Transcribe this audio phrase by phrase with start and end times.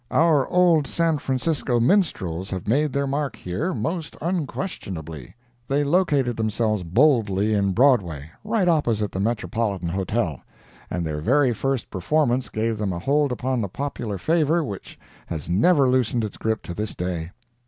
[0.09, 5.35] Our old San Francisco Minstrels have made their mark here, most unquestionably.
[5.67, 10.41] They located themselves boldly in Broadway, right opposite the Metropolitan Hotel,
[10.89, 15.47] and their very first performance gave them a hold upon the popular favor which has
[15.47, 17.29] never loosened its grip to this day.